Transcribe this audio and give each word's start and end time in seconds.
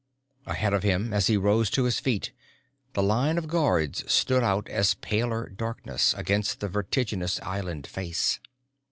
Ahead 0.47 0.73
of 0.73 0.81
him, 0.81 1.13
as 1.13 1.27
he 1.27 1.37
rose 1.37 1.69
to 1.69 1.83
his 1.83 1.99
feet, 1.99 2.31
the 2.93 3.03
line 3.03 3.37
of 3.37 3.47
guards 3.47 4.03
stood 4.11 4.41
out 4.41 4.67
as 4.67 4.95
paler 4.95 5.49
darknesses 5.49 6.17
against 6.17 6.59
the 6.59 6.67
vertiginous 6.67 7.39
island 7.43 7.85
face. 7.85 8.39